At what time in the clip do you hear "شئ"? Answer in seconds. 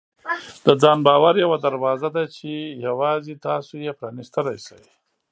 4.65-4.81